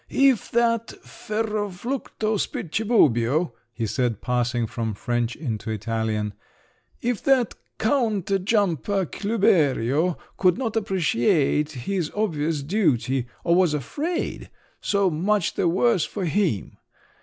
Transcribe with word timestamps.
"If 0.09 0.49
that 0.49 0.87
ferroflucto 1.03 2.35
spitchebubbio," 2.37 3.51
he 3.71 3.85
said, 3.85 4.19
passing 4.19 4.65
from 4.65 4.95
French 4.95 5.35
into 5.35 5.69
Italian, 5.69 6.33
"if 7.03 7.21
that 7.25 7.53
counter 7.77 8.39
jumper 8.39 9.05
Klüberio 9.05 10.17
could 10.37 10.57
not 10.57 10.75
appreciate 10.75 11.73
his 11.73 12.09
obvious 12.15 12.63
duty 12.63 13.27
or 13.43 13.53
was 13.53 13.75
afraid, 13.75 14.49
so 14.81 15.11
much 15.11 15.53
the 15.53 15.67
worse 15.67 16.03
for 16.03 16.25
him! 16.25 16.77